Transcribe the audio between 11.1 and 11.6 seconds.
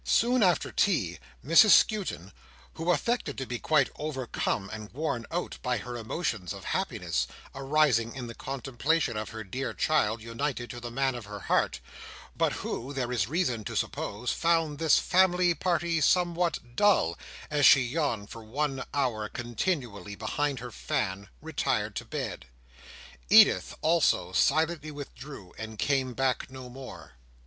of her